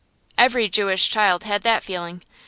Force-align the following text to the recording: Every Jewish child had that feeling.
Every 0.35 0.67
Jewish 0.67 1.11
child 1.11 1.43
had 1.43 1.61
that 1.61 1.83
feeling. 1.83 2.23